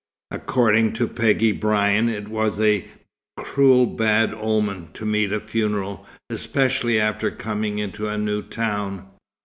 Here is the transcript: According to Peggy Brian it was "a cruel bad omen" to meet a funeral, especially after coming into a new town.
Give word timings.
According 0.31 0.93
to 0.93 1.07
Peggy 1.07 1.51
Brian 1.51 2.09
it 2.09 2.27
was 2.27 2.59
"a 2.59 2.85
cruel 3.37 3.85
bad 3.85 4.33
omen" 4.33 4.89
to 4.95 5.05
meet 5.05 5.31
a 5.31 5.39
funeral, 5.39 6.07
especially 6.31 6.99
after 6.99 7.29
coming 7.29 7.77
into 7.77 8.07
a 8.07 8.17
new 8.17 8.41
town. 8.41 9.07